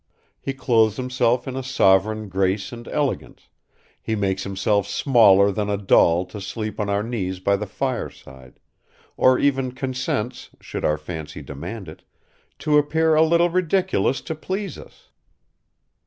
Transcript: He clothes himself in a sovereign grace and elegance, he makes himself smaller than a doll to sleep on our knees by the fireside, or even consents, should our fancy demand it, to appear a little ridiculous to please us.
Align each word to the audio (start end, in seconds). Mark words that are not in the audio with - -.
He 0.41 0.53
clothes 0.53 0.97
himself 0.97 1.47
in 1.47 1.55
a 1.55 1.61
sovereign 1.61 2.27
grace 2.27 2.71
and 2.71 2.87
elegance, 2.87 3.49
he 4.01 4.15
makes 4.15 4.43
himself 4.43 4.87
smaller 4.87 5.51
than 5.51 5.69
a 5.69 5.77
doll 5.77 6.25
to 6.25 6.41
sleep 6.41 6.79
on 6.79 6.89
our 6.89 7.03
knees 7.03 7.39
by 7.39 7.55
the 7.55 7.67
fireside, 7.67 8.59
or 9.15 9.37
even 9.37 9.73
consents, 9.73 10.49
should 10.59 10.83
our 10.83 10.97
fancy 10.97 11.43
demand 11.43 11.87
it, 11.87 12.01
to 12.57 12.79
appear 12.79 13.13
a 13.13 13.21
little 13.21 13.51
ridiculous 13.51 14.21
to 14.21 14.33
please 14.33 14.75
us. 14.79 15.11